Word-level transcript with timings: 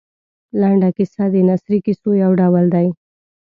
لنډه 0.59 0.89
کیسه 0.97 1.23
د 1.33 1.35
نثري 1.49 1.79
کیسو 1.85 2.09
یو 2.23 2.31
ډول 2.41 2.65
دی. 2.75 2.87